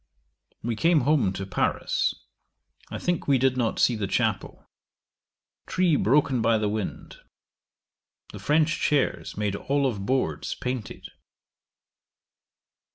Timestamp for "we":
0.63-0.75, 3.27-3.37